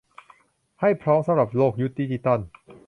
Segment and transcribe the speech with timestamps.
[0.81, 2.39] ให้พร้อมสำหรับโลกยุคดิจิทัล